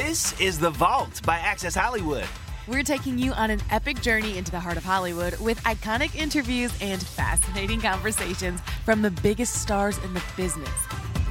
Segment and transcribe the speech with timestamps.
[0.00, 2.24] This is The Vault by Access Hollywood.
[2.68, 6.72] We're taking you on an epic journey into the heart of Hollywood with iconic interviews
[6.80, 10.70] and fascinating conversations from the biggest stars in the business.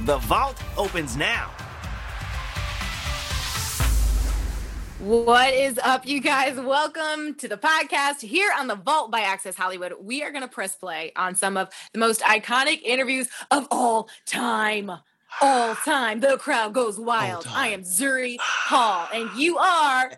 [0.04, 1.50] The Vault opens now.
[4.98, 6.60] What is up, you guys?
[6.60, 9.94] Welcome to the podcast here on the Vault by Access Hollywood.
[9.98, 14.10] We are going to press play on some of the most iconic interviews of all
[14.26, 14.92] time.
[15.40, 16.20] All time.
[16.20, 17.46] The crowd goes wild.
[17.48, 20.12] I am Zuri Hall, and you are.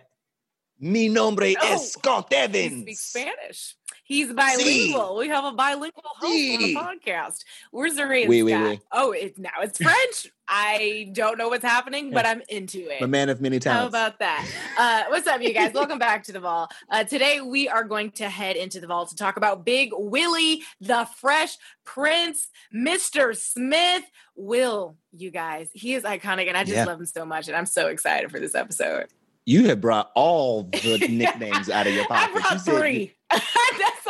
[0.78, 2.83] Mi nombre Oh, es Scott Evans.
[2.83, 3.77] speaks Spanish.
[4.11, 5.16] He's bilingual.
[5.19, 7.44] We have a bilingual host on the podcast.
[7.70, 8.80] We're Zuri and Oui, oui, oui.
[8.91, 10.27] Oh, it's now it's French.
[10.48, 13.03] I don't know what's happening, but I'm into it.
[13.03, 13.83] A man of many talents.
[13.97, 14.50] How about that?
[14.77, 15.72] Uh, what's up, you guys?
[15.72, 16.72] Welcome back to the vault.
[16.91, 20.64] Uh, today, we are going to head into the vault to talk about Big Willie,
[20.81, 23.37] the Fresh Prince, Mr.
[23.37, 24.03] Smith.
[24.34, 26.84] Will, you guys, he is iconic, and I just Yeah.
[26.87, 29.06] love him so much, and I'm so excited for this episode.
[29.47, 32.34] you have brought all the nicknames out of your I pocket.
[32.34, 33.15] You brought said- three.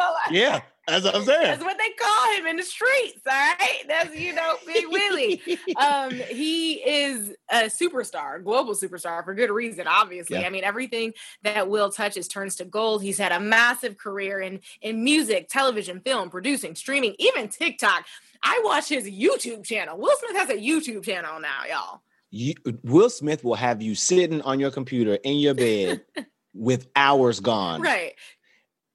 [0.30, 1.42] Yeah, that's what I'm saying.
[1.42, 3.20] That's what they call him in the streets.
[3.26, 5.42] All right, that's you know, Big Willie.
[5.76, 10.38] um, he is a superstar, global superstar for good reason, obviously.
[10.40, 10.46] Yeah.
[10.46, 11.12] I mean, everything
[11.42, 13.02] that Will touches turns to gold.
[13.02, 18.06] He's had a massive career in in music, television, film, producing, streaming, even TikTok.
[18.42, 19.98] I watch his YouTube channel.
[19.98, 22.00] Will Smith has a YouTube channel now, y'all.
[22.30, 26.02] You, Will Smith will have you sitting on your computer in your bed
[26.54, 28.14] with hours gone, Right.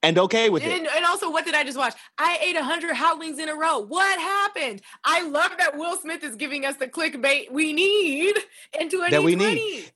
[0.05, 0.91] And okay with And, it.
[0.95, 1.95] and also, what did I just watch?
[2.17, 3.79] I ate 100 hot wings in a row.
[3.79, 4.81] What happened?
[5.03, 8.35] I love that Will Smith is giving us the clickbait we need
[8.79, 9.11] in 2020.
[9.11, 9.91] That we need.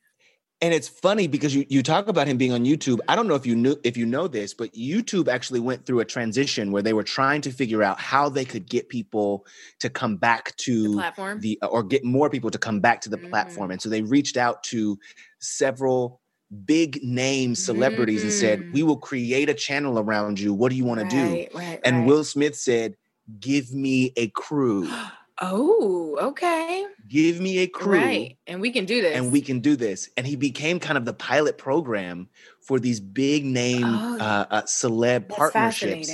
[0.62, 3.00] And it's funny because you you talk about him being on YouTube.
[3.08, 6.02] I don't know if you knew if you know this, but YouTube actually went through
[6.02, 9.46] a transition where they were trying to figure out how they could get people
[9.80, 11.40] to come back The to platform.
[11.40, 13.30] the or get more people to come back to the Mhm.
[13.30, 15.00] platform and so they reached out to
[15.40, 16.20] several
[16.66, 18.74] big name celebrities and said Mm.
[18.74, 21.80] we will create a channel around you what do you want to do Right, right,
[21.84, 22.08] and right.
[22.08, 22.96] will smith said
[23.40, 24.90] give me a crew
[25.42, 26.86] Oh, okay.
[27.08, 28.38] give me a crew Right.
[28.46, 29.16] And we can do this.
[29.16, 32.28] and we can do this and he became kind of the pilot program
[32.62, 36.14] for these big name Oh, uh, uh, celeb partnerships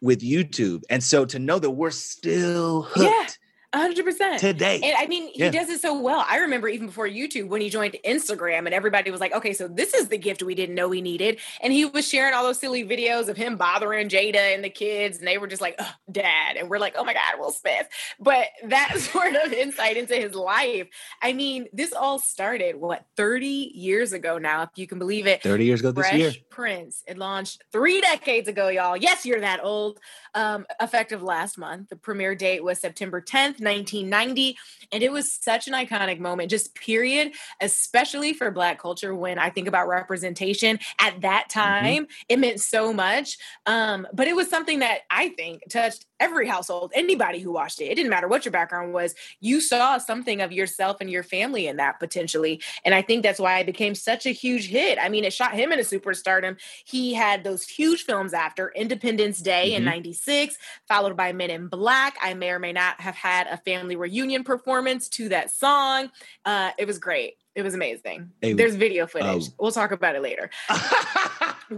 [0.00, 3.26] with youtube and so to know that we're still Yeah.
[3.74, 4.38] Hooked 100%.
[4.38, 5.50] today And I mean, he Yeah.
[5.50, 6.24] does it so well.
[6.28, 9.68] I remember even before YouTube when he joined Instagram and everybody was like, okay, so
[9.68, 11.38] this is the gift we didn't know we needed.
[11.60, 15.18] And he was sharing all those silly videos of him bothering Jada and the kids.
[15.18, 16.56] And they were just like, "Ugh, dad.
[16.56, 17.88] And we're like, oh my God, Will Smith.
[18.20, 20.88] But that sort of insight into his life.
[21.20, 25.42] I mean, this all started, what, 30 years ago now, if you can believe it.
[25.42, 27.02] 30 years ago this year Prince.
[27.06, 28.96] It launched three decades ago, y'all.
[28.96, 29.98] Yes, you're that old.
[30.34, 31.88] Um, effective last month.
[31.90, 34.56] The premiere date was September 10th, 1990.
[34.92, 39.14] And it was such an iconic moment, just period, especially for Black culture.
[39.14, 41.94] When I think about representation at that Mm-hmm.
[41.94, 43.38] time, it meant so much.
[43.66, 47.86] Um, but it was something that I think touched every household, anybody who watched it.
[47.86, 51.66] It didn't matter what your background was, you saw something of yourself and your family
[51.66, 52.62] in that potentially.
[52.84, 54.98] And I think that's why it became such a huge hit.
[55.00, 56.58] I mean, it shot him into superstardom.
[56.84, 59.86] He had those huge films after Independence Day in Mhm.
[59.86, 60.56] 96,
[60.88, 62.16] followed by Men in Black.
[62.22, 66.10] I may or may not have had a family reunion performance to that song.
[66.44, 67.34] Uh, it was great.
[67.54, 68.30] It was amazing.
[68.40, 69.48] Hey, There's video footage.
[69.48, 70.48] um, we'll talk about it later.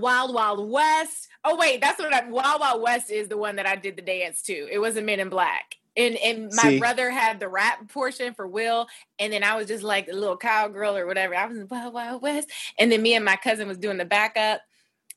[0.01, 1.29] Wild Wild West.
[1.45, 4.03] Oh wait, that's what I Wild Wild West is the one that I did the
[4.03, 4.69] dance to.
[4.71, 5.77] It wasn't Men in Black.
[5.97, 6.79] and and my See?
[6.79, 8.87] brother had the rap portion for Will,
[9.19, 11.35] and then I was just like a little cowgirl or whatever.
[11.35, 14.05] I was in Wild Wild West, and then me and my cousin was doing the
[14.05, 14.61] backup.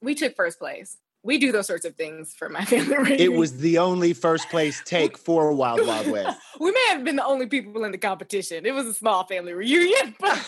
[0.01, 0.97] We took first place.
[1.27, 3.19] We do those sorts of things for my family.
[3.19, 6.39] It was the only first place take for Wild Wild West.
[6.57, 8.65] we may have been the only people in the competition.
[8.65, 10.39] It was a small family reunion, but,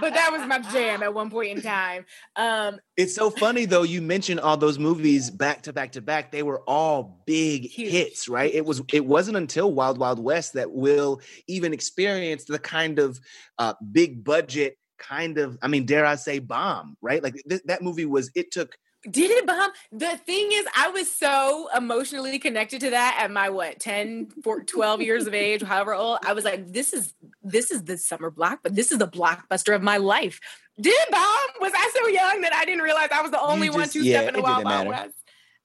[0.00, 2.06] but that was my jam at one point in time.
[2.36, 3.82] Um, It's so funny though.
[3.82, 6.30] You mentioned all those movies back to back to back.
[6.30, 7.90] They were all big Huge.
[7.90, 8.54] hits, right?
[8.54, 8.80] It was.
[8.92, 13.18] It wasn't until Wild Wild West that Will even experience the kind of
[13.58, 15.58] uh, big budget, kind of.
[15.62, 16.96] I mean, dare I say, bomb?
[17.02, 17.24] Right?
[17.24, 18.30] Like th- that movie was.
[18.36, 18.76] It took.
[19.10, 19.70] Did it bomb?
[19.92, 24.62] The thing is, I was so emotionally connected to that at my what 10, 4,
[24.64, 26.18] 12 years of age, however old.
[26.24, 29.74] I was like, this is this is the summer block, but this is the blockbuster
[29.74, 30.40] of my life.
[30.80, 31.20] Did it bomb?
[31.60, 34.02] Was I so young that I didn't realize I was the only one just- to
[34.02, 34.88] yeah, step in the Wild Wild.
[34.88, 35.14] West?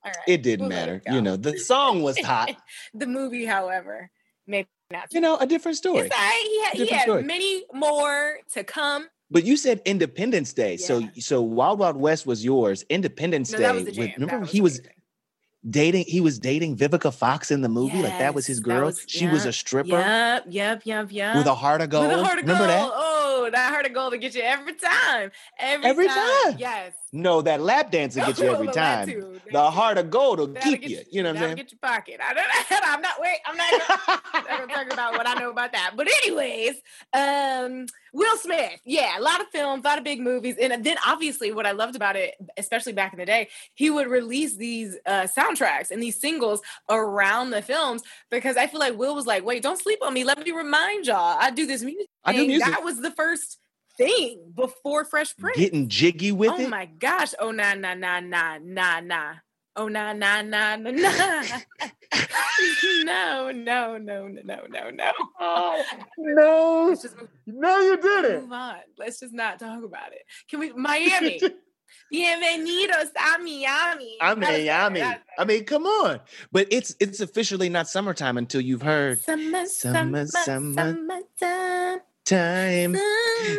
[0.03, 0.24] All right.
[0.27, 1.01] It didn't we'll matter.
[1.06, 1.13] it.
[1.13, 2.56] You know, the song was hot.
[2.94, 4.09] the movie, however,
[4.47, 5.12] maybe not.
[5.13, 6.07] you know, a different story.
[6.07, 6.44] It's all right.
[6.74, 7.24] He had, he had story.
[7.24, 9.07] many more to come.
[9.31, 11.07] But you said Independence Day, so Yeah.
[11.19, 12.83] so Wild Wild West was yours.
[12.89, 13.71] Independence No, Day.
[13.71, 14.93] was with- remember That he was amazing.
[15.69, 16.05] dating.
[16.07, 18.01] He was dating Vivica Fox in the movie.
[18.01, 18.85] like that was his girl.
[18.87, 21.35] was- she was a stripper Yep, yep, yep, yep.
[21.35, 22.07] with a heart of gold.
[22.07, 22.69] With a heart of remember gold.
[22.69, 22.91] that?
[22.93, 25.31] Oh, that heart of gold to get you every time.
[25.59, 26.43] Every, Every time.
[26.45, 26.55] time.
[26.57, 26.93] Yes.
[27.11, 29.07] No, that lap dance will get you every time.
[29.07, 29.39] too.
[29.51, 31.01] The heart of gold will That'll keep you.
[31.11, 31.56] You know what I'm saying?
[31.56, 32.19] Get your pocket.
[32.23, 32.45] I don't.
[32.83, 33.19] I'm not.
[33.19, 33.38] Wait.
[33.45, 33.81] I'm not.
[34.33, 35.94] I'm not gonna talk about what I know about that.
[35.95, 36.75] But anyways,
[37.13, 38.79] um, Will Smith.
[38.85, 41.71] Yeah, a lot of films, a lot of big movies, and then obviously what I
[41.71, 46.01] loved about it, especially back in the day, he would release these uh, soundtracks and
[46.01, 50.00] these singles around the films because I feel like Will was like, "Wait, don't sleep
[50.03, 50.23] on me.
[50.23, 52.07] Let me remind y'all, I do this music.
[52.23, 52.67] I do music.
[52.67, 53.57] That was the first
[53.99, 55.57] thing before Fresh Prince.
[55.57, 56.65] Getting jiggy with oh it.
[56.65, 57.33] Oh my gosh!
[57.39, 59.33] Oh nah nah nah nah nah nah.
[59.75, 61.43] Oh nah nah nah nah nah.
[63.03, 65.11] no no no no no no no.
[66.17, 67.15] no, just
[67.45, 68.41] no, you didn't.
[68.43, 68.77] move on.
[68.97, 70.23] Let's just not talk about it.
[70.49, 71.39] Can we Miami?
[72.13, 74.17] Bienvenidos a Miami.
[74.21, 75.01] I'm That was- Miami.
[75.37, 76.19] I mean, come on.
[76.51, 80.73] But it's it's officially not summertime until you've heard Summer, Summer, summer, summer.
[80.73, 82.95] summertime, time,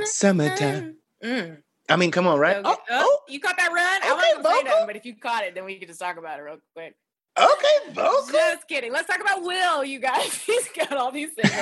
[0.05, 0.97] summertime.
[1.23, 1.63] Mm.
[1.89, 2.57] I mean, come on, right?
[2.57, 2.69] Okay.
[2.69, 3.77] Oh, Oh, you caught that run?
[3.77, 6.01] I Okay, wasn't gonna say nothing, but if you caught it, then we can just
[6.01, 6.95] talk about it real quick.
[7.41, 8.33] Okay, Boca.
[8.33, 8.93] Just kidding.
[8.93, 10.35] Let's talk about Will, you guys.
[10.47, 11.53] He's got all these things.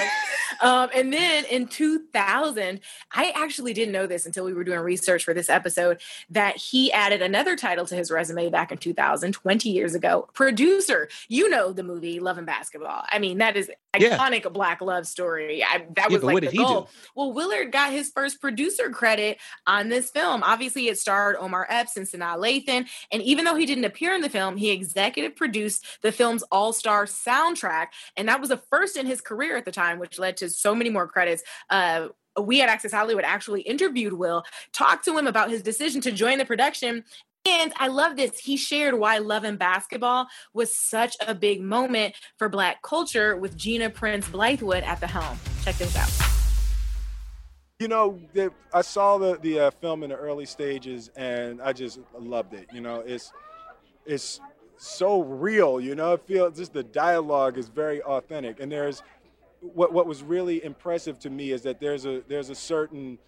[0.62, 2.80] um, and then in 2000,
[3.12, 6.92] I actually didn't know this until we were doing research for this episode that he
[6.92, 10.28] added another title to his resume back in 2000, 20 years ago.
[10.34, 11.08] Producer.
[11.28, 13.04] You know the movie Love and Basketball.
[13.10, 14.16] I mean, that is Yeah.
[14.18, 15.62] iconic black love story.
[15.64, 16.64] I, that Yeah, was like the did he do?
[16.64, 16.88] goal.
[17.14, 20.42] Well, Willard got his first producer credit on this film.
[20.42, 22.86] Obviously, it starred Omar Epps and Sanaa Lathan.
[23.10, 25.67] And even though he didn't appear in the film, he executive produced
[26.02, 27.88] the film's all star soundtrack.
[28.16, 30.74] And that was the first in his career at the time, which led to so
[30.74, 31.42] many more credits.
[31.70, 32.08] Uh,
[32.40, 36.38] we at Access Hollywood actually interviewed Will, talked to him about his decision to join
[36.38, 37.04] the production.
[37.46, 38.38] And I love this.
[38.38, 43.56] He shared why Love and Basketball was such a big moment for Black culture with
[43.56, 45.38] Gina Prince Bythewood at the helm.
[45.64, 46.28] Check this out.
[47.78, 48.18] You know,
[48.74, 52.68] I saw the the uh, film in the early stages, and I just loved it.
[52.72, 53.32] You know, it's
[54.04, 54.40] it's
[54.78, 55.80] so real.
[55.80, 59.02] You know, it feels just the dialogue is very authentic, and there's
[59.60, 63.18] what what was really impressive to me is that there's a there's a certain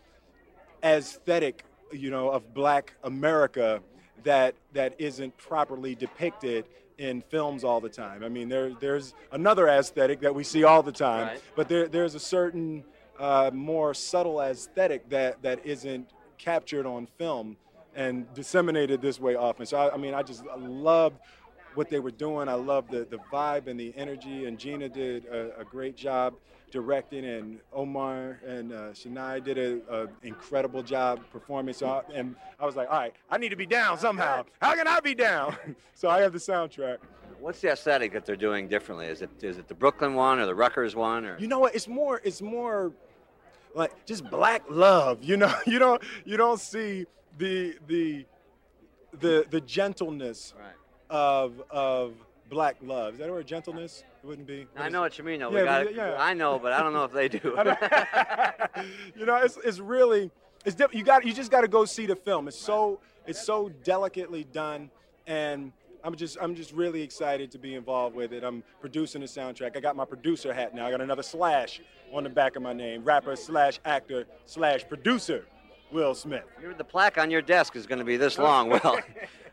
[0.83, 3.81] aesthetic, you know, of Black America
[4.25, 6.65] that that isn't properly depicted
[6.99, 8.23] in films all the time.
[8.23, 11.43] I mean, there there's another aesthetic that we see all the time, Right.
[11.57, 12.85] but there there's a certain
[13.19, 17.57] uh, more subtle aesthetic that that isn't captured on film
[17.95, 19.67] and disseminated this way often.
[19.67, 21.19] So I, I mean, I just loved
[21.75, 22.49] what they were doing.
[22.49, 26.35] I loved the the vibe and the energy, and Gina did a, a great job
[26.71, 31.75] directing, and Omar and uh, Sanaa did an incredible job performing.
[31.75, 34.45] So I, and I was like, all right, I need to be down somehow.
[34.61, 35.57] How can I be down?
[35.95, 36.99] so I have the soundtrack.
[37.41, 39.07] What's the aesthetic that they're doing differently?
[39.07, 41.39] Is it is it the Brooklyn one or the Rutgers one or?
[41.39, 41.75] You know what?
[41.75, 42.21] It's more.
[42.23, 42.93] It's more
[43.75, 45.23] like just black love.
[45.23, 45.55] You know.
[45.67, 46.03] You don't.
[46.25, 47.07] You don't see
[47.39, 48.27] the the
[49.19, 50.73] the the gentleness Right.
[51.11, 52.15] Of of
[52.49, 53.15] black love.
[53.15, 53.47] Is that a word?
[53.47, 54.05] Gentleness?
[54.23, 54.67] It wouldn't be.
[54.73, 55.07] what I know it?
[55.07, 55.41] what you mean.
[55.41, 55.51] Though.
[55.51, 56.17] Yeah, we got but yeah.
[56.19, 57.41] I know, but I don't know if they do.
[59.17, 60.31] You know, it's it's really
[60.65, 62.49] it's diff- you got you just got to go see the film.
[62.49, 64.91] It's so it's so delicately done,
[65.27, 65.73] and
[66.05, 68.43] I'm just I'm just really excited to be involved with it.
[68.45, 69.77] I'm producing the soundtrack.
[69.77, 70.87] I got my producer hat now.
[70.87, 71.81] I got another slash
[72.13, 73.05] on the back of my name.
[73.05, 75.47] Rapper slash actor slash producer,
[75.93, 76.45] Will Smith.
[76.79, 78.71] The plaque on your desk is going to be this long.
[78.85, 78.99] Well,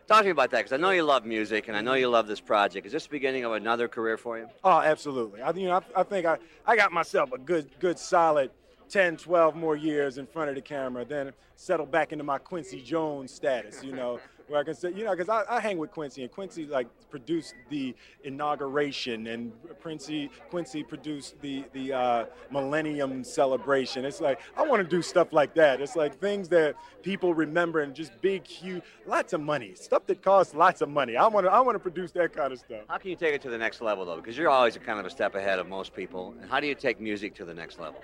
[0.08, 2.08] Talk to me about that because I know you love music and I know you
[2.08, 2.88] love this project.
[2.88, 4.48] Is this the beginning of another career for you?
[4.64, 5.42] Oh, absolutely.
[5.42, 8.50] I, you know, I, I think I, I got myself a good, good, solid
[8.88, 12.82] 10, 12 more years in front of the camera, then settle back into my Quincy
[12.82, 15.92] Jones status, you know, where I can say, you know, because I, I, hang with
[15.92, 19.52] Quincy, and Quincy like produced the inauguration, and
[19.82, 24.06] Quincy Quincy produced the the uh, Millennium celebration.
[24.06, 25.82] It's like I want to do stuff like that.
[25.82, 30.22] It's like things that people remember and just big, huge, lots of money, stuff that
[30.22, 31.18] costs lots of money.
[31.18, 32.82] I want to I want to produce that kind of stuff.
[32.88, 34.18] How can you take it to the next level though?
[34.18, 36.36] Because you're always kind of a step ahead of most people.
[36.42, 38.02] And how do you take music to the next level?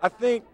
[0.00, 0.44] I think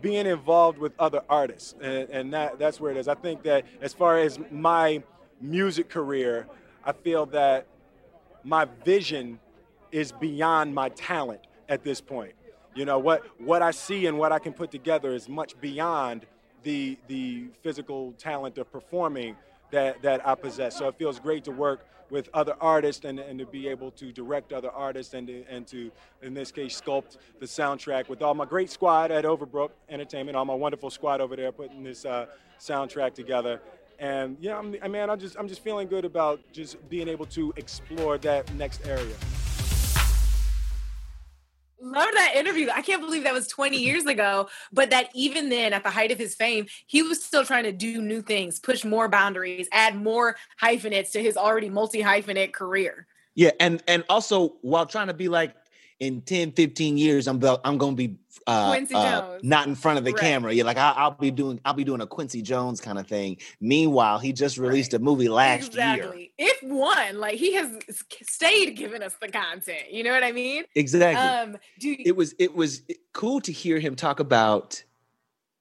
[0.00, 3.08] being involved with other artists, and, and that that's where it is.
[3.08, 5.02] I think that as far as my
[5.40, 6.46] music career,
[6.84, 7.66] I feel that
[8.44, 9.38] my vision
[9.90, 12.34] is beyond my talent at this point.
[12.74, 16.26] You know what what I see and what I can put together is much beyond
[16.62, 19.36] the the physical talent of performing
[19.72, 20.78] that that I possess.
[20.78, 24.12] So it feels great to work with other artists and, and to be able to
[24.12, 28.34] direct other artists and to, and to, in this case, sculpt the soundtrack with all
[28.34, 32.26] my great squad at Overbrook Entertainment, all my wonderful squad over there putting this uh,
[32.60, 33.62] soundtrack together.
[33.98, 37.26] And yeah, I'm, I mean, I'm just, I'm just feeling good about just being able
[37.26, 39.14] to explore that next area.
[41.82, 42.68] Love that interview.
[42.72, 43.84] I can't believe that was 20 mm-hmm.
[43.84, 47.44] years ago, but that even then, at the height of his fame, he was still
[47.44, 52.00] trying to do new things, push more boundaries, add more hyphenates to his already multi
[52.00, 53.08] hyphenate career.
[53.34, 55.56] Yeah, and and also while trying to be like
[56.02, 58.18] in 10, 15 years, I'm I'm gonna be
[58.48, 60.20] uh, uh, not in front of the right.
[60.20, 60.52] camera.
[60.52, 63.36] Yeah, like I, will be doing I'll be doing a Quincy Jones kind of thing.
[63.60, 65.00] Meanwhile, he just released right.
[65.00, 66.32] a movie last exactly.
[66.36, 66.50] year.
[66.50, 67.78] If one, like he has
[68.22, 69.92] stayed giving us the content.
[69.92, 70.64] You know what I mean?
[70.74, 71.22] Exactly.
[71.22, 72.82] Um, you- it was it was
[73.12, 74.82] cool to hear him talk about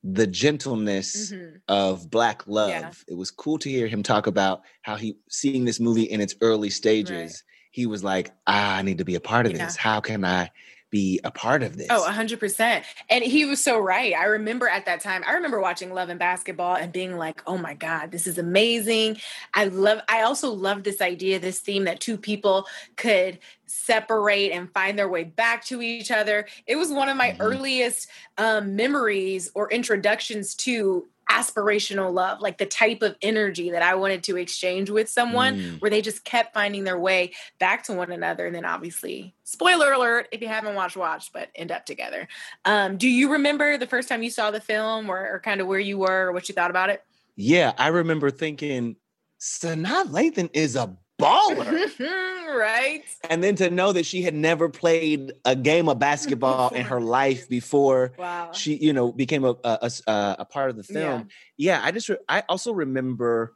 [0.03, 1.57] the gentleness mm-hmm.
[1.67, 2.69] of black love.
[2.69, 2.91] Yeah.
[3.07, 6.33] It was cool to hear him talk about how he seeing this movie in its
[6.41, 7.11] early stages.
[7.21, 7.50] Right.
[7.71, 9.65] He was like, ah, I need to be a part of yeah.
[9.65, 9.75] this.
[9.75, 10.51] How can I
[10.91, 11.87] be a part of this.
[11.89, 12.83] Oh, 100%.
[13.09, 14.13] And he was so right.
[14.13, 17.57] I remember at that time, I remember watching Love and Basketball and being like, oh
[17.57, 19.17] my God, this is amazing.
[19.53, 24.71] I love, I also love this idea, this theme that two people could separate and
[24.73, 26.45] find their way back to each other.
[26.67, 27.41] It was one of my mm-hmm.
[27.41, 33.95] earliest um, memories or introductions to aspirational love, like the type of energy that I
[33.95, 35.81] wanted to exchange with someone mm.
[35.81, 38.45] where they just kept finding their way back to one another.
[38.45, 42.27] And then obviously, spoiler alert, if you haven't watched, watch, but end up together.
[42.65, 45.67] Um, do you remember the first time you saw the film or, or kind of
[45.67, 47.01] where you were or what you thought about it?
[47.35, 48.97] Yeah, I remember thinking,
[49.39, 51.99] Sanaa Lathan is a baller.
[52.57, 53.03] right.
[53.29, 57.01] And then to know that she had never played a game of basketball in her
[57.01, 58.51] life before wow.
[58.51, 61.27] she, you know, became a a, a, a part of the film.
[61.57, 63.53] Yeah, yeah I just re- I also remember,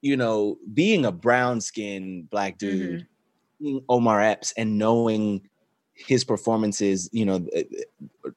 [0.00, 3.06] you know, being a brown skinned black dude,
[3.62, 3.78] mm-hmm.
[3.88, 5.48] Omar Epps, and knowing
[5.94, 7.68] his performances, you know, it,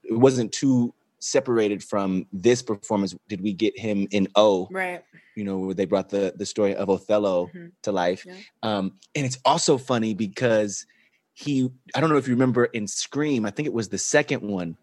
[0.04, 0.94] it wasn't too
[1.26, 4.68] separated from this performance did we get him in O.
[4.72, 5.04] Right.
[5.36, 7.68] You know, where they brought the the story of Othello mm-hmm.
[7.84, 8.26] to life.
[8.26, 8.36] Yeah.
[8.64, 10.86] Um, and it's also funny because
[11.34, 14.42] he I don't know if you remember in Scream, I think it was the second
[14.42, 14.78] one,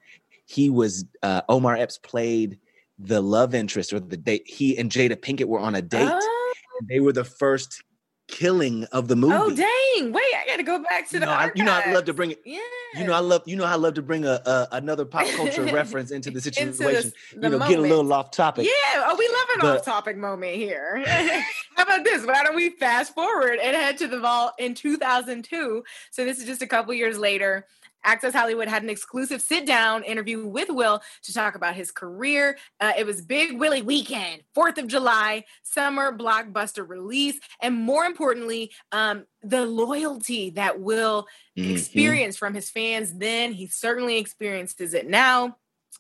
[0.45, 2.59] he was uh, Omar Epps played
[2.99, 6.09] the love interest or the date he and Jada Pinkett were on a date.
[6.11, 6.53] Oh.
[6.89, 7.83] They were the first
[8.29, 9.35] killing of the oh, movie.
[9.35, 10.13] Oh dang!
[10.13, 11.27] Wait, I got to go back to the.
[11.27, 12.43] No, I, you know, I love to bring it.
[12.45, 12.59] Yeah.
[12.97, 13.43] You know, I love.
[13.47, 16.69] You know, I love to bring a, a another pop culture reference into the situation.
[16.75, 17.71] Into the, the you know, moment.
[17.71, 18.65] get a little off topic.
[18.67, 19.05] Yeah.
[19.07, 21.03] Oh, we love an but, off topic moment here.
[21.77, 22.27] How about this?
[22.27, 25.85] Why don't we fast forward and head to the vault in 2002?
[26.11, 27.67] So this is just a couple years later.
[28.05, 32.57] Access Hollywood had an exclusive sit down interview with Will to talk about his career.
[32.81, 38.73] Uh, it was Big Willie Weekend, 4th of July, summer blockbuster release, and more importantly,
[38.91, 41.27] um, the loyalty that Will
[41.59, 41.71] mm-hmm.
[41.71, 43.53] experienced from his fans then.
[43.53, 45.57] He certainly experiences it now.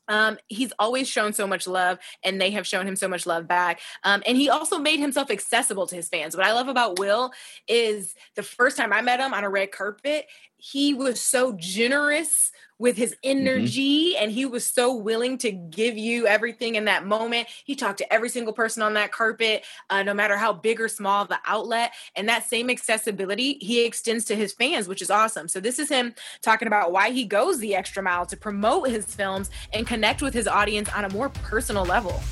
[0.09, 3.47] Um, he's always shown so much love, and they have shown him so much love
[3.47, 3.80] back.
[4.04, 6.37] Um, and he also made himself accessible to his fans.
[6.37, 7.32] What I love about Will
[7.68, 10.26] is the first time I met him on a red carpet,
[10.64, 13.31] he was so generous with his mm-hmm.
[13.31, 14.23] energy mm-hmm.
[14.23, 17.49] and he was so willing to give you everything in that moment.
[17.64, 20.87] He talked to every single person on that carpet, uh, no matter how big or
[20.87, 21.92] small the outlet.
[22.14, 25.49] And that same accessibility he extends to his fans, which is awesome.
[25.49, 29.12] So, this is him talking about why he goes the extra mile to promote his
[29.12, 32.23] films and connect with his audience on a more personal level.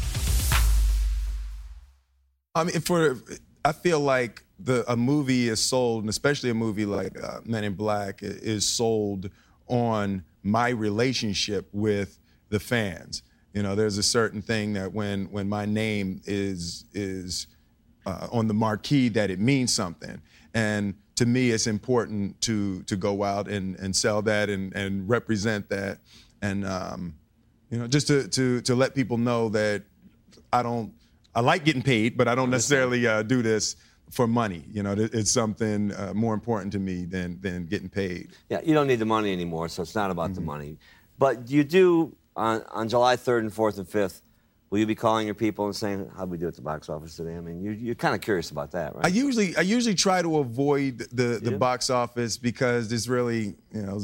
[2.55, 3.17] I mean, for
[3.65, 7.65] I feel like the a movie is sold, and especially a movie like uh, Men
[7.65, 9.31] in Black is sold
[9.67, 13.23] on my relationship with the fans.
[13.53, 17.47] You know, there's a certain thing that when when my name is is
[18.07, 20.21] uh, on the marquee that it means something.
[20.55, 25.09] And to me, it's important to to go out and, and sell that and, and
[25.09, 25.99] represent that,
[26.41, 27.15] and um,
[27.71, 29.83] you know, just to, to to let people know that
[30.53, 30.93] I don't.
[31.35, 33.77] I like getting paid, but I don't necessarily uh, do this
[34.11, 34.65] for money.
[34.73, 38.31] You know, it's something uh, more important to me than than getting paid.
[38.49, 40.35] Yeah, you don't need the money anymore, so it's not about mm-hmm.
[40.35, 40.79] the money.
[41.19, 44.23] But you do on on July 3rd and 4th and 5th
[44.71, 47.17] Will you be calling your people and saying, "How'd we do at the box office
[47.17, 49.05] today?" I mean, you're, you're kind of curious about that, right?
[49.05, 53.83] I usually I usually try to avoid the the box office because it's really you
[53.83, 54.01] know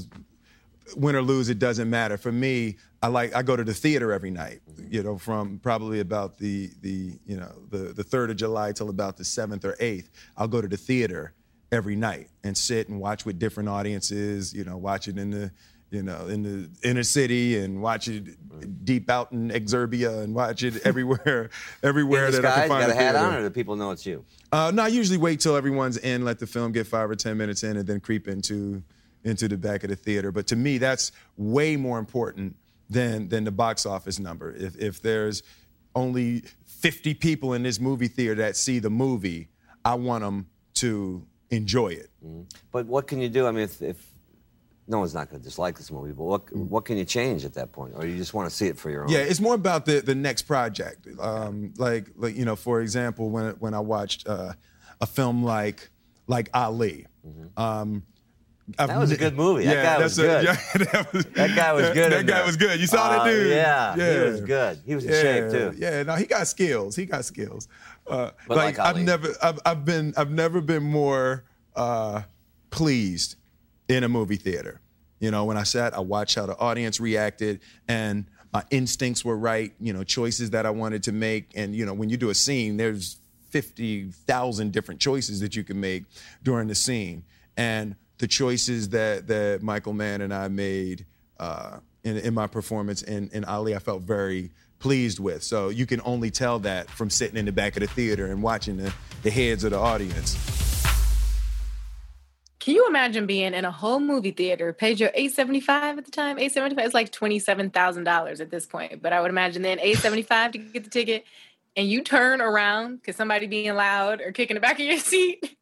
[0.95, 2.17] win or lose it doesn't matter.
[2.17, 4.61] For me, I like I go to the theater every night.
[4.89, 8.89] You know, from probably about the the you know the the third of July till
[8.89, 10.11] about the seventh or eighth.
[10.37, 11.33] I'll go to the theater
[11.73, 14.55] every night and sit and watch with different audiences.
[14.55, 15.51] You know, watch it in the
[15.91, 20.63] you know, in the inner city and watch it deep out in Exurbia and watch
[20.63, 21.51] it everywhere,
[21.83, 22.87] everywhere that I can find.
[22.89, 24.25] Got a hat on, or do people know it's you?
[24.51, 27.37] Uh, no, I usually wait till everyone's in, let the film get five or ten
[27.37, 28.83] minutes in, and then creep into
[29.27, 30.33] into the back of the theater.
[30.33, 32.57] But to me, that's way more important
[32.89, 34.55] than than the box office number.
[34.55, 35.43] If if there's
[35.95, 39.49] only 50 people in this movie theater that see the movie,
[39.85, 42.11] I want them to enjoy it.
[42.25, 42.43] Mm-hmm.
[42.71, 43.47] But what can you do?
[43.47, 44.07] I mean, if, if
[44.87, 47.55] no one's not going to dislike this movie, but what what can you change at
[47.55, 49.09] that point, or you just want to see it for your own?
[49.09, 51.09] Yeah, it's more about the the next project.
[51.19, 54.53] Um, like like you know, for example, when when I watched uh,
[55.01, 55.91] a film like
[56.29, 57.07] like Ali.
[57.27, 57.61] Mm-hmm.
[57.61, 58.03] Um,
[58.77, 59.65] that was a good movie.
[59.65, 60.45] Yeah, that guy was good.
[60.45, 62.13] Yeah, that, was, that, guy was good.
[62.13, 62.81] That guy was good.
[62.81, 63.51] You saw uh, that dude?
[63.51, 64.81] Yeah, yeah, he was good.
[64.85, 65.75] He was in yeah, shape too.
[65.79, 66.97] Yeah, no, he got skills.
[66.97, 67.69] He got skills.
[68.07, 71.45] Uh, like, like I've never, I've, I've been, I've never been more
[71.75, 72.23] uh,
[72.71, 73.37] pleased
[73.89, 74.81] in a movie theater.
[75.21, 79.37] You know, when I sat, I watched how the audience reacted and my instincts were
[79.37, 81.51] right, you know, choices that I wanted to make.
[81.55, 83.19] And, you know, when you do a scene, there's
[83.51, 86.05] 50,000 different choices that you can make
[86.43, 87.25] during the scene.
[87.57, 91.07] And the choices that, that Michael Mann and I made
[91.39, 95.43] uh, in, in my performance in, in Ali, I felt very pleased with.
[95.43, 98.43] So you can only tell that from sitting in the back of the theater and
[98.43, 98.93] watching the,
[99.23, 100.37] the heads of the audience.
[102.67, 106.05] Can you imagine being in a whole movie theater, paid your eight seventy five at
[106.05, 106.37] the time?
[106.37, 109.01] Eight seventy five is like twenty seven thousand dollars at this point.
[109.01, 111.25] But I would imagine then eight seventy five to get the ticket,
[111.77, 115.57] and you turn around because somebody being loud or kicking the back of your seat,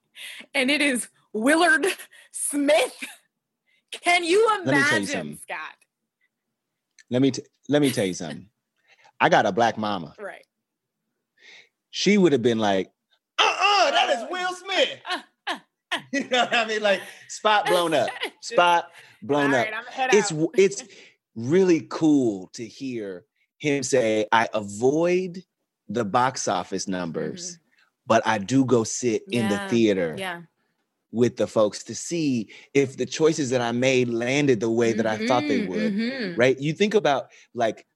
[0.55, 1.87] and it is Willard
[2.35, 2.97] Smith.
[3.92, 5.77] Can you imagine, you Scott?
[7.09, 8.49] Let me t- let me tell you something.
[9.20, 10.14] I got a black mama.
[10.18, 10.44] Right.
[11.90, 12.90] She would have been like,
[13.38, 14.99] "Uh-uh, that is Will Smith."
[15.47, 15.59] Uh,
[16.12, 16.83] you know what I mean?
[16.83, 18.09] Like spot blown up,
[18.40, 18.90] spot
[19.23, 19.68] blown up.
[20.12, 20.51] it's out.
[20.55, 20.83] it's
[21.37, 23.27] really cool to hear
[23.59, 25.44] him say, "I avoid
[25.88, 27.62] the box office numbers, mm-hmm.
[28.09, 29.42] but I do go sit yeah.
[29.42, 30.42] in the theater." Yeah.
[31.14, 35.07] With the folks to see if the choices that I made landed the way that
[35.07, 36.40] mm-hmm, I thought they mm-hmm, would, mm-hmm.
[36.40, 36.59] right?
[36.59, 37.87] You think about like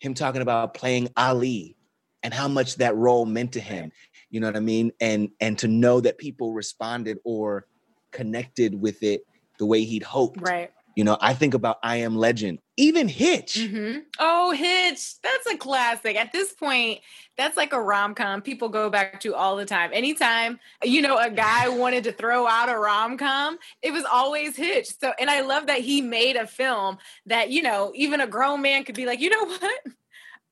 [0.00, 1.76] him talking about playing Ali
[2.22, 3.92] and how much that role meant to him
[4.32, 7.66] you know what i mean and and to know that people responded or
[8.10, 9.22] connected with it
[9.58, 13.54] the way he'd hoped right you know i think about i am legend even hitch
[13.54, 14.00] mm-hmm.
[14.18, 17.00] oh hitch that's a classic at this point
[17.36, 21.30] that's like a rom-com people go back to all the time anytime you know a
[21.30, 25.66] guy wanted to throw out a rom-com it was always hitch so and i love
[25.66, 29.20] that he made a film that you know even a grown man could be like
[29.20, 29.78] you know what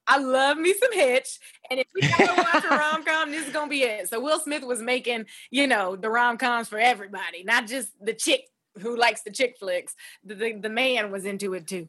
[0.07, 1.39] I love me some Hitch.
[1.71, 4.09] And if we gotta watch a rom com, this is gonna be it.
[4.09, 8.13] So Will Smith was making, you know, the rom coms for everybody, not just the
[8.13, 8.47] chick
[8.81, 9.95] who likes the chick flicks.
[10.25, 11.89] The, the, the man was into it too.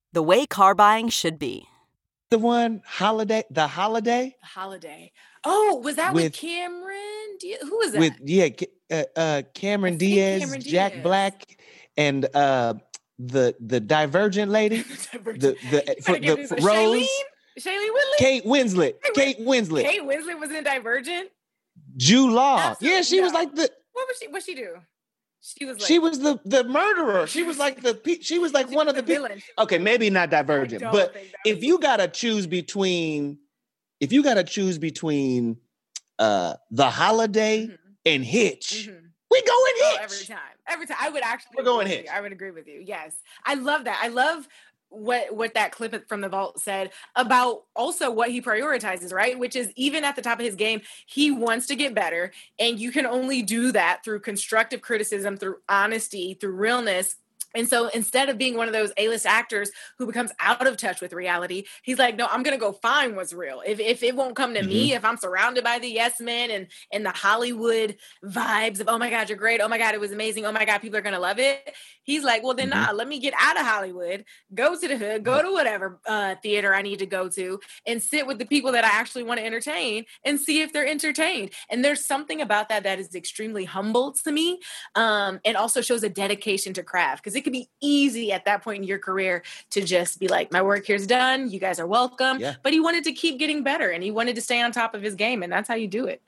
[0.13, 1.67] the way car buying should be.
[2.29, 3.43] the one holiday?
[3.49, 4.35] The holiday.
[4.41, 5.11] The holiday.
[5.43, 7.37] Oh, was that with, with Cameron?
[7.39, 7.59] Diaz?
[7.63, 7.99] Who was that?
[7.99, 8.49] With yeah,
[8.91, 11.59] uh, uh, Cameron Diaz, Cameron Jack Black,
[11.97, 12.75] and uh,
[13.17, 17.07] the the Divergent lady, the the, for, the for Rose,
[17.59, 21.29] Shailene Woodley, Kate Winslet, Kate Winslet, Kate Winslet was in Divergent.
[21.97, 22.95] Jude Law, Absolutely.
[22.95, 23.23] yeah, she no.
[23.23, 23.69] was like the.
[23.93, 24.27] What was she?
[24.27, 24.75] What she do?
[25.41, 27.25] She was like, she was the the murderer.
[27.25, 29.43] She was like the she was like she one was of the, the villains.
[29.57, 33.39] Okay, maybe not Divergent, but if you gotta choose between,
[33.99, 35.57] if you gotta choose between,
[36.19, 37.75] uh, the Holiday mm-hmm.
[38.05, 38.87] and Hitch.
[38.87, 39.07] Mm-hmm.
[39.31, 39.99] We go in Hitch.
[39.99, 40.37] Oh, every time.
[40.67, 40.97] Every time.
[40.99, 42.05] I would actually We're going Hitch.
[42.13, 42.83] I would agree with you.
[42.85, 43.15] Yes.
[43.45, 43.99] I love that.
[44.03, 44.47] I love
[44.91, 49.39] what what that clip from the vault said about also what he prioritizes right?
[49.39, 52.77] Which is even at the top of his game he wants to get better and
[52.77, 57.15] you can only do that through constructive criticism through honesty through realness
[57.55, 61.01] and so instead of being one of those A-list actors who becomes out of touch
[61.01, 63.61] with reality, he's like, no, I'm gonna go find what's real.
[63.65, 64.69] If if it won't come to mm-hmm.
[64.69, 68.97] me, if I'm surrounded by the yes men and and the Hollywood vibes of oh
[68.97, 71.01] my God, you're great, oh my God, it was amazing, oh my God, people are
[71.01, 71.73] gonna love it.
[72.03, 72.85] He's like, well then mm-hmm.
[72.85, 76.35] nah, let me get out of Hollywood, go to the hood, go to whatever uh,
[76.41, 79.39] theater I need to go to, and sit with the people that I actually want
[79.39, 81.51] to entertain and see if they're entertained.
[81.69, 84.59] And there's something about that that is extremely humble to me,
[84.95, 88.63] um, and also shows a dedication to craft because it could be easy at that
[88.63, 91.49] point in your career to just be like, my work here's done.
[91.49, 92.39] You guys are welcome.
[92.39, 92.55] Yeah.
[92.61, 95.01] But he wanted to keep getting better and he wanted to stay on top of
[95.01, 95.41] his game.
[95.41, 96.21] And that's how you do it.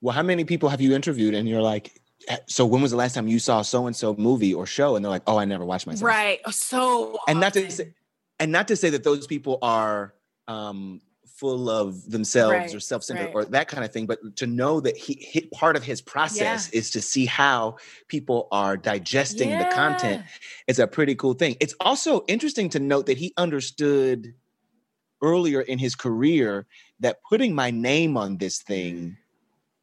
[0.00, 2.96] Well, how many people have you interviewed and you're like, eh, so when was the
[2.96, 4.94] last time you saw so and so movie or show?
[4.94, 6.06] And they're like, oh, I never watched myself.
[6.06, 6.40] Right.
[6.50, 7.92] So and not to say,
[8.38, 10.14] and not to say that those people are
[10.46, 11.00] um,
[11.40, 13.34] full of themselves right, or self-centered right.
[13.34, 16.68] or that kind of thing but to know that he, he part of his process
[16.70, 16.78] yeah.
[16.78, 17.74] is to see how
[18.08, 19.66] people are digesting yeah.
[19.66, 20.22] the content
[20.68, 24.34] is a pretty cool thing it's also interesting to note that he understood
[25.22, 26.66] earlier in his career
[27.00, 29.12] that putting my name on this thing mm-hmm.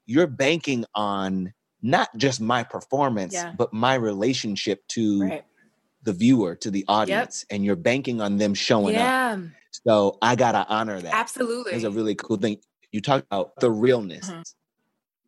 [0.06, 3.52] you're banking on not just my performance yeah.
[3.58, 5.46] but my relationship to right.
[6.04, 7.56] the viewer to the audience yep.
[7.56, 9.39] and you're banking on them showing up
[9.71, 11.13] so I gotta honor that.
[11.13, 11.73] Absolutely.
[11.73, 12.58] It's a really cool thing.
[12.91, 14.30] You talk about the realness.
[14.30, 14.41] Mm-hmm.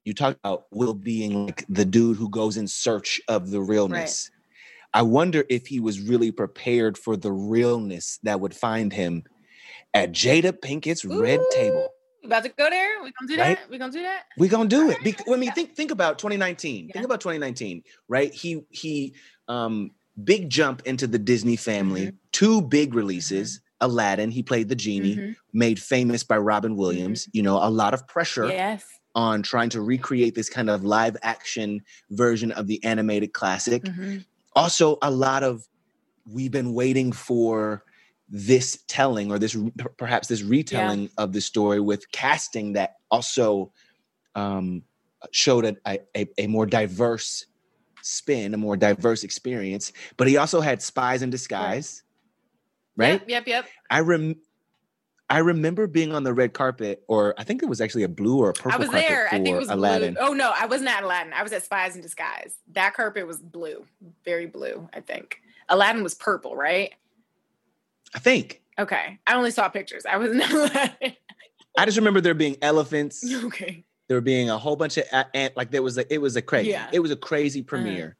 [0.06, 4.32] You talk about Will being like the dude who goes in search of the realness.
[4.32, 4.40] Right.
[4.92, 9.24] I wonder if he was really prepared for the realness that would find him
[9.94, 11.22] at Jada Pinkett's Ooh.
[11.22, 11.90] red table.
[12.24, 13.02] About to go there?
[13.04, 13.58] We gonna do right?
[13.58, 13.70] that?
[13.70, 14.26] We gonna do that?
[14.38, 14.98] We gonna do it.
[15.04, 16.88] Because, I mean, think think about 2019.
[16.88, 16.94] Yeah.
[16.94, 18.34] Think about 2019, right?
[18.34, 19.14] He he
[19.48, 19.92] um
[20.24, 22.16] big jump into the Disney family, mm-hmm.
[22.32, 23.58] two big releases.
[23.58, 24.32] Mm-hmm Aladdin.
[24.32, 25.32] He played the genie, mm-hmm.
[25.54, 27.24] made famous by Robin Williams.
[27.24, 27.38] Mm-hmm.
[27.38, 28.86] You know, a lot of pressure yes.
[29.16, 33.84] on trying to recreate this kind of live action version of the animated classic.
[33.84, 34.20] Mm-hmm.
[34.56, 35.68] Also, a lot of
[36.26, 37.84] we've been waiting for
[38.30, 39.58] this telling or this
[39.98, 41.10] perhaps this retelling yeah.
[41.18, 43.72] of the story with casting that also
[44.36, 44.84] um,
[45.32, 47.46] showed a, a, a more diverse
[48.02, 49.92] spin, a more diverse experience.
[50.18, 52.04] But he also had Spies in Disguise
[53.00, 53.22] right?
[53.28, 53.70] Yep, yep, yep.
[53.90, 54.36] I rem
[55.30, 58.40] I remember being on the red carpet, or I think it was actually a blue
[58.40, 58.72] or a purple.
[58.74, 59.28] I was there.
[59.28, 60.16] I think it was Aladdin.
[60.16, 60.24] Blue.
[60.24, 61.34] Oh no, I wasn't at Aladdin.
[61.34, 62.56] I was at Spies in Disguise.
[62.72, 63.86] That carpet was blue,
[64.26, 64.90] very blue.
[64.92, 66.94] I think Aladdin was purple, right?
[68.16, 68.62] I think.
[68.80, 70.04] Okay, I only saw pictures.
[70.06, 71.14] I wasn't Aladdin.
[71.78, 73.24] I just remember there being elephants.
[73.46, 73.86] Okay.
[74.08, 75.04] There being a whole bunch of
[75.36, 75.56] ant.
[75.56, 76.12] Like there was a.
[76.12, 76.72] It was a crazy.
[76.72, 76.90] Yeah.
[76.92, 77.68] It was a crazy uh-huh.
[77.68, 78.18] premiere.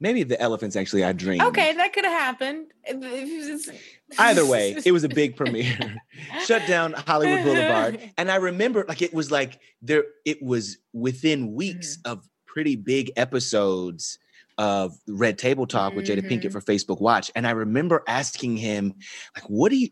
[0.00, 1.42] Maybe the elephants actually I dreamed.
[1.42, 2.72] Okay, that could have happened.
[4.18, 6.00] Either way, it was a big premiere.
[6.46, 8.00] Shut down Hollywood Boulevard.
[8.18, 12.12] And I remember like it was like there it was within weeks mm-hmm.
[12.12, 14.18] of pretty big episodes
[14.58, 16.26] of Red Table Talk with mm-hmm.
[16.26, 17.30] Jada Pinkett for Facebook Watch.
[17.34, 18.94] And I remember asking him,
[19.34, 19.88] like, what do you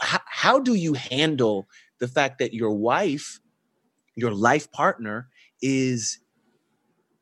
[0.00, 1.68] how, how do you handle
[1.98, 3.40] the fact that your wife,
[4.14, 5.28] your life partner,
[5.60, 6.18] is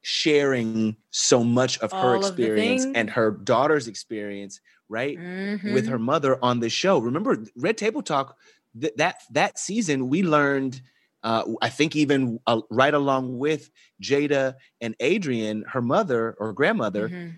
[0.09, 5.75] sharing so much of her experience of and her daughter's experience, right, mm-hmm.
[5.75, 6.99] with her mother on the show.
[6.99, 8.39] Remember, Red Table Talk
[8.81, 10.81] th- that that season we learned.
[11.23, 13.71] Uh, I think even uh, right along with
[14.03, 17.31] Jada and Adrienne, her mother or grandmother, mm-hmm.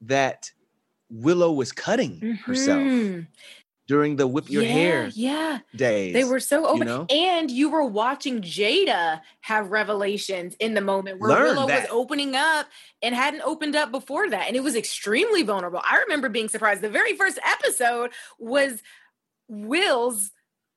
[0.00, 0.50] that
[1.10, 2.50] Willow was cutting mm-hmm.
[2.50, 3.26] herself
[3.86, 6.12] during the whip your yeah, hair yeah days.
[6.12, 6.78] They were so open.
[6.78, 7.06] You know?
[7.08, 11.82] And you were watching Jada have revelations in the moment where Learn Willow that.
[11.82, 12.66] was opening up
[13.02, 14.46] and hadn't opened up before that.
[14.48, 15.80] And it was extremely vulnerable.
[15.84, 16.80] I remember being surprised.
[16.80, 18.82] The very first episode was
[19.48, 20.32] Will's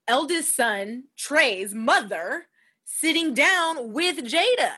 [0.08, 2.46] eldest son, Trey's mother,
[2.86, 4.74] sitting down with Jada.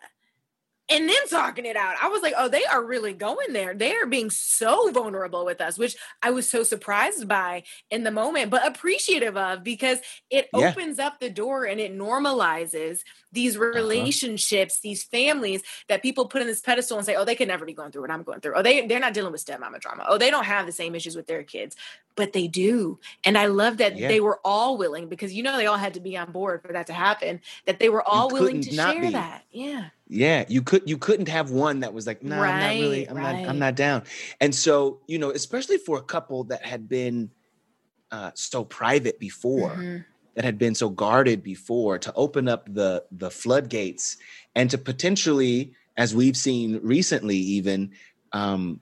[0.89, 1.95] And then talking it out.
[2.01, 3.73] I was like, oh, they are really going there.
[3.73, 8.11] They are being so vulnerable with us, which I was so surprised by in the
[8.11, 10.69] moment, but appreciative of because it yeah.
[10.69, 13.65] opens up the door and it normalizes these uh-huh.
[13.65, 14.81] relationships, uh-huh.
[14.83, 17.73] these families that people put in this pedestal and say, oh, they can never be
[17.73, 18.55] going through what I'm going through.
[18.55, 20.05] Oh, they, they're not dealing with stepmama drama.
[20.09, 21.75] Oh, they don't have the same issues with their kids,
[22.15, 22.99] but they do.
[23.23, 24.09] And I love that yeah.
[24.09, 26.73] they were all willing because, you know, they all had to be on board for
[26.73, 29.09] that to happen, that they were all willing to share be.
[29.11, 29.45] that.
[29.51, 29.89] Yeah.
[30.13, 32.81] Yeah, you could you couldn't have one that was like, no, nah, right, I'm not
[32.81, 33.39] really, I'm right.
[33.39, 34.03] not, I'm not down.
[34.41, 37.31] And so, you know, especially for a couple that had been
[38.11, 39.99] uh, so private before, mm-hmm.
[40.35, 44.17] that had been so guarded before, to open up the the floodgates
[44.53, 47.91] and to potentially, as we've seen recently, even
[48.33, 48.81] um,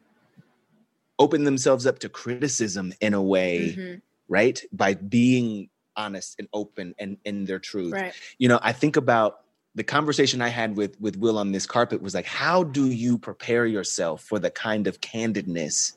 [1.19, 3.95] open themselves up to criticism in a way, mm-hmm.
[4.29, 4.59] right?
[4.73, 7.93] By being honest and open and in their truth.
[7.93, 8.13] Right.
[8.39, 9.41] You know, I think about
[9.75, 13.17] the conversation I had with with Will on this carpet was like, how do you
[13.17, 15.93] prepare yourself for the kind of candidness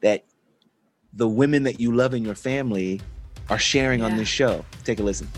[0.00, 0.24] that
[1.12, 3.00] the women that you love in your family
[3.48, 4.06] are sharing yeah.
[4.06, 4.64] on this show?
[4.84, 5.28] Take a listen.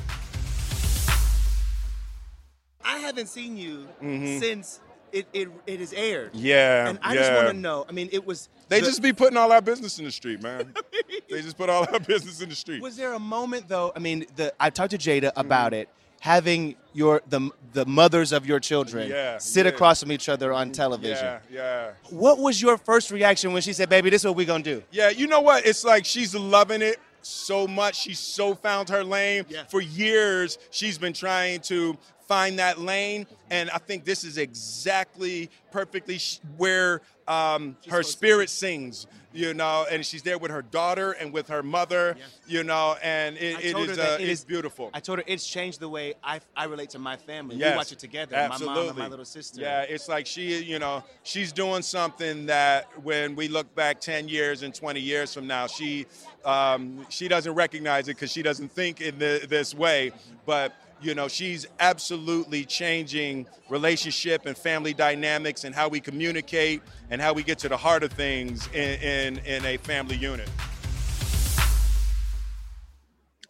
[2.85, 4.41] I haven't seen you mm-hmm.
[4.41, 4.81] since
[5.13, 6.35] it, it it is aired.
[6.35, 6.89] Yeah.
[6.89, 7.21] And I yeah.
[7.21, 7.87] just want to know.
[7.89, 10.43] I mean, it was They the, just be putting all our business in the street,
[10.43, 10.75] man.
[11.31, 12.83] they just put all our business in the street.
[12.83, 13.93] Was there a moment though?
[13.95, 15.83] I mean, the I talked to Jada about mm-hmm.
[15.83, 15.89] it
[16.27, 19.71] having your the the mothers of your children yeah, sit yeah.
[19.73, 21.25] across from each other on television.
[21.25, 21.91] Yeah, yeah.
[22.11, 24.83] What was your first reaction when she said, "Baby, this is what we're gonna do"?
[24.91, 25.65] Yeah, you know what?
[25.65, 27.95] It's like she's loving it so much.
[28.01, 29.47] She's so found her lane.
[29.49, 29.65] Yeah.
[29.69, 35.49] For years, she's been trying to find that lane, and I think this is exactly
[35.71, 36.19] perfectly
[36.57, 41.49] where um, her spirit sings you know, and she's there with her daughter and with
[41.49, 44.91] her mother, you know, and it, it is uh, it it's is, beautiful.
[44.95, 47.57] I told her it's changed the way I, I relate to my family.
[47.57, 48.75] Yes, we watch it together, absolutely.
[48.75, 49.61] my mom and my little sister.
[49.61, 54.29] Yeah, it's like she, you know, she's doing something that when we look back 10
[54.29, 56.07] years and 20 years from now, she
[56.47, 60.13] um, she doesn't recognize it because she doesn't think in the, this way,
[60.47, 66.81] but you know she's absolutely changing relationship and family dynamics and how we communicate
[67.11, 70.49] and how we get to the heart of things in in, in a family unit.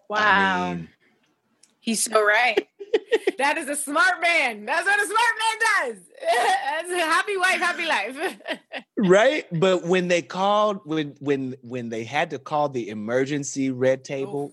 [0.08, 0.64] Wow.
[0.64, 0.88] I mean,
[1.80, 2.66] he's so right
[3.38, 6.02] that is a smart man that's what a smart man does
[6.64, 8.38] that's a happy wife happy life
[8.96, 14.04] right but when they called when when when they had to call the emergency red
[14.04, 14.52] table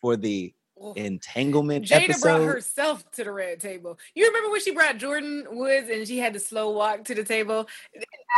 [0.00, 0.54] for the
[0.96, 2.22] entanglement Jada episode.
[2.22, 3.98] brought herself to the red table.
[4.14, 7.24] You remember when she brought Jordyn Woods and she had to slow walk to the
[7.24, 7.68] table?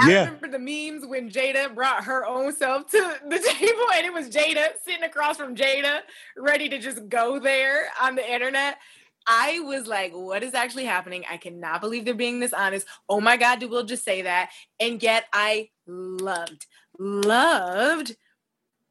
[0.00, 0.24] I yeah.
[0.24, 4.28] remember the memes when Jada brought her own self to the table and it was
[4.28, 6.00] Jada sitting across from Jada,
[6.36, 8.78] ready to just go there on the internet.
[9.26, 11.24] I was like, what is actually happening?
[11.30, 12.86] I cannot believe they're being this honest.
[13.08, 14.50] Oh my God, did Will just say that?
[14.78, 16.66] And yet I loved,
[16.98, 18.16] loved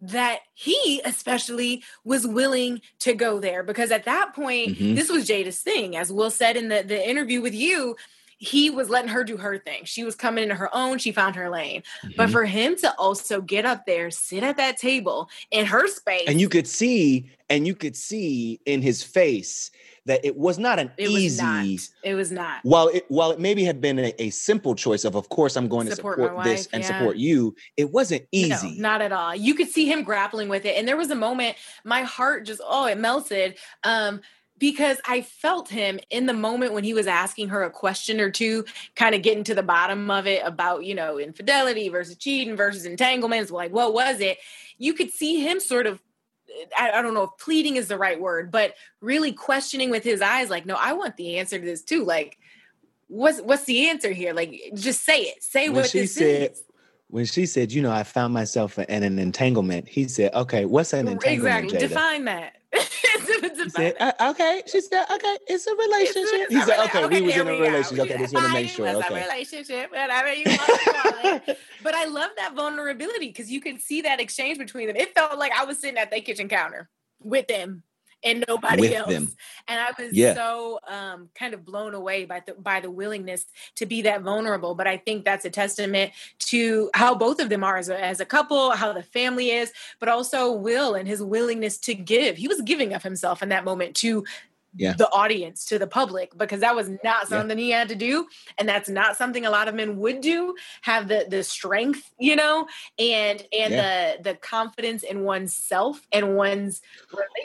[0.04, 4.96] that he especially was willing to go there because at that point mm-hmm.
[4.96, 7.96] this was jada's thing as will said in the, the interview with you
[8.38, 11.38] he was letting her do her thing she was coming into her own she found
[11.38, 12.12] her lane mm-hmm.
[12.18, 16.28] but for him to also get up there sit at that table in her space
[16.28, 19.72] and you could see and you could see in his face
[20.06, 21.26] that it was not an it easy.
[21.26, 22.10] Was not.
[22.10, 22.60] It was not.
[22.64, 25.68] While it while it maybe had been a, a simple choice of, of course, I'm
[25.68, 26.88] going support to support this and yeah.
[26.88, 27.56] support you.
[27.78, 28.76] It wasn't easy.
[28.76, 29.36] No, not at all.
[29.36, 32.62] You could see him grappling with it, and there was a moment my heart just
[32.66, 33.56] oh it melted.
[33.84, 34.22] Um,
[34.60, 38.30] because I felt him in the moment when he was asking her a question or
[38.30, 38.64] two,
[38.96, 42.86] kind of getting to the bottom of it about, you know, infidelity versus cheating versus
[42.86, 43.52] entanglements.
[43.52, 44.38] Like, what was it?
[44.78, 46.00] You could see him sort of
[46.78, 50.22] I, I, don't know if pleading is the right word, but really questioning with his
[50.22, 52.04] eyes, like, no, I want the answer to this too.
[52.04, 52.38] Like,
[53.08, 54.34] what's what's the answer here?
[54.34, 55.44] Like, just say it.
[55.44, 56.64] Say when what she this said, is.
[57.08, 60.94] When she said, you know, I found myself in an entanglement, he said, okay, what's
[60.94, 61.66] an entanglement?
[61.66, 61.78] Exactly.
[61.78, 61.90] Jada?
[61.90, 62.54] Define that.
[62.74, 64.64] He said, uh, okay.
[64.68, 66.48] She said, okay, it's a relationship.
[66.50, 68.06] It's he said, okay, okay, we was in a relationship.
[68.06, 68.88] Okay, just want to make sure.
[68.88, 69.08] Okay.
[69.08, 71.60] a relationship, whatever you want to call it.
[71.84, 74.96] but I love that vulnerability because you can see that exchange between them.
[74.96, 77.84] It felt like I was sitting at their kitchen counter with them
[78.24, 79.10] and nobody else.
[79.10, 79.30] Them.
[79.68, 80.34] And I was yeah.
[80.34, 84.76] so um, kind of blown away by the by the willingness to be that vulnerable.
[84.76, 88.20] But I think that's a testament to how both of them are as a, as
[88.20, 92.38] a couple, how the family is, but also Will and his willingness to give.
[92.38, 94.24] He was giving of himself in that moment to
[94.76, 94.94] yeah.
[94.94, 97.64] the audience to the public because that was not something yeah.
[97.64, 101.08] he had to do and that's not something a lot of men would do have
[101.08, 104.16] the the strength you know and and yeah.
[104.18, 106.82] the the confidence in oneself and one's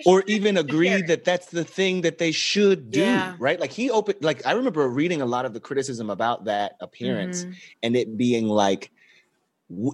[0.07, 3.35] or even agree that that's the thing that they should do yeah.
[3.39, 6.77] right like he opened like i remember reading a lot of the criticism about that
[6.81, 7.53] appearance mm-hmm.
[7.83, 8.91] and it being like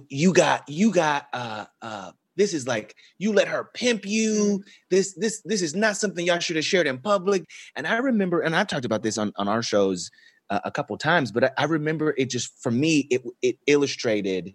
[0.07, 4.63] you got you got uh uh this is like you let her pimp you.
[4.89, 7.45] This this this is not something y'all should have shared in public.
[7.75, 10.11] And I remember, and I've talked about this on on our shows
[10.49, 14.53] uh, a couple times, but I, I remember it just for me it it illustrated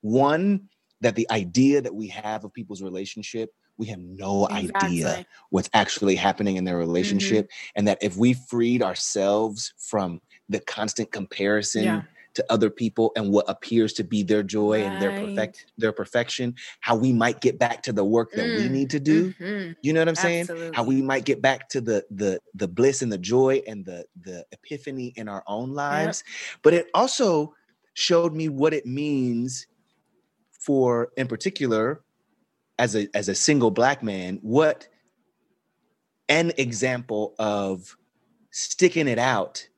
[0.00, 0.68] one
[1.00, 4.88] that the idea that we have of people's relationship we have no exactly.
[4.88, 7.70] idea what's actually happening in their relationship mm-hmm.
[7.76, 12.02] and that if we freed ourselves from the constant comparison yeah
[12.34, 14.92] to other people and what appears to be their joy right.
[14.92, 18.56] and their perfect their perfection how we might get back to the work that mm.
[18.58, 19.72] we need to do mm-hmm.
[19.82, 20.70] you know what i'm saying Absolutely.
[20.74, 24.04] how we might get back to the the the bliss and the joy and the
[24.22, 26.60] the epiphany in our own lives yep.
[26.62, 27.54] but it also
[27.94, 29.66] showed me what it means
[30.52, 32.02] for in particular
[32.78, 34.88] as a as a single black man what
[36.28, 37.96] an example of
[38.52, 39.68] sticking it out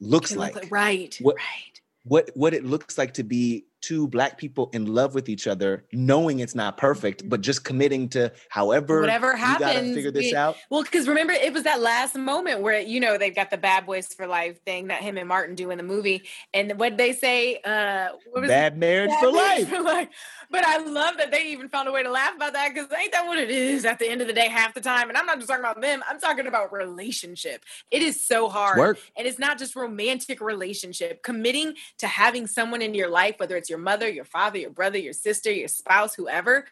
[0.00, 0.54] looks like.
[0.54, 0.70] like.
[0.70, 1.16] Right.
[1.20, 1.80] What, right.
[2.04, 5.84] What what it looks like to be two black people in love with each other,
[5.92, 9.94] knowing it's not perfect, but just committing to however whatever happens.
[9.94, 10.56] figure this out.
[10.70, 13.86] Well, because remember, it was that last moment where you know they've got the "Bad
[13.86, 17.12] Boys for Life" thing that him and Martin do in the movie, and what they
[17.12, 19.68] say, uh, "Bad marriage, bad for, life.
[19.68, 20.08] for life."
[20.50, 23.12] But I love that they even found a way to laugh about that because ain't
[23.12, 25.08] that what it is at the end of the day half the time?
[25.08, 27.64] And I'm not just talking about them; I'm talking about relationship.
[27.90, 31.22] It is so hard, and it's not just romantic relationship.
[31.22, 34.98] Committing to having someone in your life, whether it's your mother, your father, your brother,
[34.98, 36.66] your sister, your spouse, whoever,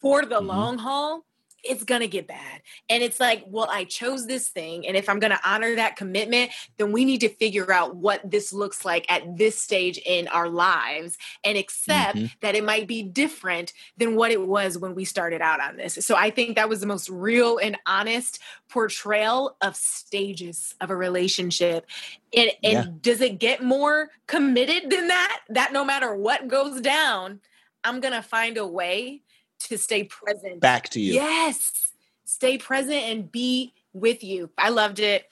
[0.00, 0.46] for the mm-hmm.
[0.46, 1.24] long haul,
[1.62, 2.62] it's gonna get bad.
[2.88, 4.86] And it's like, well, I chose this thing.
[4.86, 8.52] And if I'm gonna honor that commitment, then we need to figure out what this
[8.52, 12.26] looks like at this stage in our lives and accept mm-hmm.
[12.40, 15.98] that it might be different than what it was when we started out on this.
[16.00, 20.96] So I think that was the most real and honest portrayal of stages of a
[20.96, 21.86] relationship.
[22.34, 22.86] And, and yeah.
[23.00, 25.40] does it get more committed than that?
[25.50, 27.40] That no matter what goes down,
[27.84, 29.22] I'm gonna find a way
[29.68, 30.60] to stay present.
[30.60, 31.14] Back to you.
[31.14, 31.92] Yes.
[32.24, 34.50] Stay present and be with you.
[34.56, 35.24] I loved it.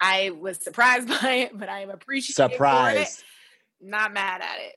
[0.00, 2.52] I was surprised by it, but I am appreciative.
[2.52, 3.22] Surprised.
[3.80, 4.74] Not mad at it.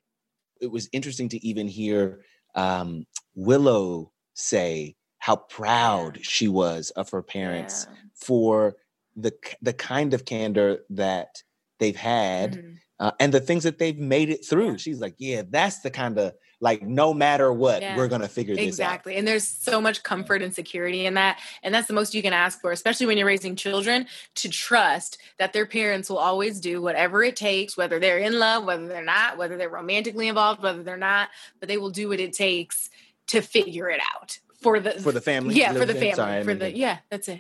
[0.61, 2.21] It was interesting to even hear
[2.55, 6.23] um, Willow say how proud yeah.
[6.25, 7.97] she was of her parents yeah.
[8.13, 8.75] for
[9.15, 11.43] the the kind of candor that
[11.79, 12.73] they've had mm-hmm.
[12.99, 14.77] Uh, and the things that they've made it through.
[14.77, 18.27] She's like, yeah, that's the kind of like no matter what yeah, we're going to
[18.27, 18.83] figure this exactly.
[18.83, 22.13] out exactly and there's so much comfort and security in that and that's the most
[22.13, 26.17] you can ask for especially when you're raising children to trust that their parents will
[26.17, 30.27] always do whatever it takes whether they're in love whether they're not whether they're romantically
[30.27, 32.89] involved whether they're not but they will do what it takes
[33.27, 36.53] to figure it out for the for the family yeah for the family Sorry, for
[36.53, 37.39] the yeah that's it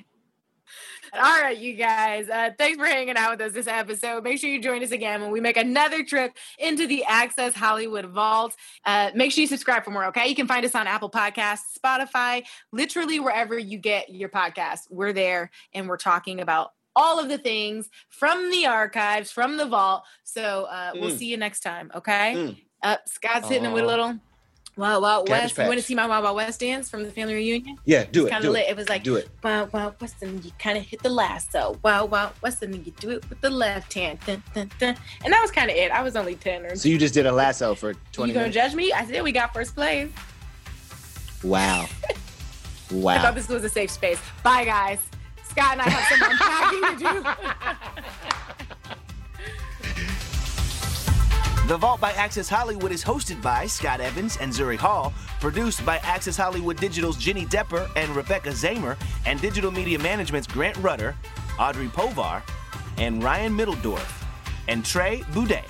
[1.13, 2.29] all right, you guys.
[2.29, 4.23] Uh, thanks for hanging out with us this episode.
[4.23, 8.05] Make sure you join us again when we make another trip into the Access Hollywood
[8.05, 8.55] Vault.
[8.85, 10.27] Uh, make sure you subscribe for more, okay?
[10.27, 14.87] You can find us on Apple Podcasts, Spotify, literally wherever you get your podcasts.
[14.89, 19.65] We're there and we're talking about all of the things from the archives, from the
[19.65, 20.03] vault.
[20.23, 21.01] So uh, mm.
[21.01, 22.33] we'll see you next time, okay?
[22.35, 22.57] Mm.
[22.81, 24.19] Uh, Scott's hitting with a little
[24.79, 25.57] Wild Wild West.
[25.57, 27.77] You want to see my Wild Wild West dance from the family reunion?
[27.85, 28.29] Yeah, do it.
[28.29, 28.67] Kind of lit.
[28.67, 28.71] It.
[28.71, 28.77] it.
[28.77, 29.29] was like do it.
[29.43, 31.77] Wild Wild West, and you kind of hit the lasso.
[31.83, 34.19] Wild Wild West, and you do it with the left hand.
[34.25, 34.95] Dun, dun, dun.
[35.23, 35.91] And that was kind of it.
[35.91, 36.75] I was only ten or.
[36.75, 38.31] So you just did a lasso for twenty.
[38.31, 38.55] You gonna minutes?
[38.55, 38.91] judge me?
[38.93, 40.09] I said we got first place.
[41.43, 41.87] Wow.
[42.91, 43.13] wow.
[43.15, 44.19] I thought this was a safe space.
[44.43, 44.99] Bye, guys.
[45.43, 48.28] Scott and I have some unpacking to do.
[51.69, 55.97] The Vault by Access Hollywood is hosted by Scott Evans and Zuri Hall, produced by
[55.97, 61.15] Access Hollywood Digital's Jenny Depper and Rebecca Zamer, and Digital Media Management's Grant Rudder,
[61.59, 62.41] Audrey Povar,
[62.97, 64.23] and Ryan Middledorf,
[64.67, 65.63] and Trey Boudet.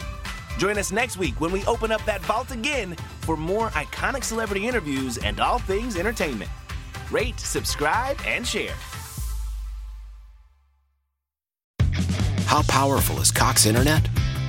[0.58, 4.66] Join us next week when we open up that vault again for more iconic celebrity
[4.70, 6.50] interviews and all things entertainment.
[7.12, 8.76] Rate, subscribe, and share.
[12.46, 14.08] How powerful is Cox Internet?